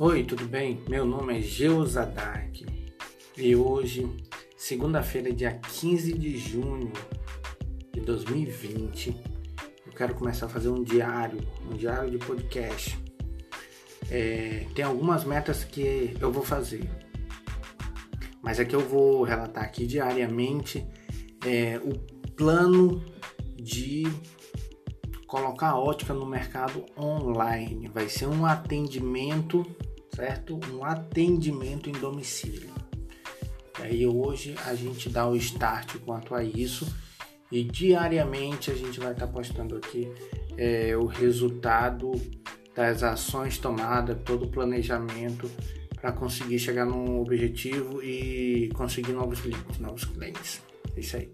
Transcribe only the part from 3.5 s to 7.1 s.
hoje, segunda-feira, dia 15 de junho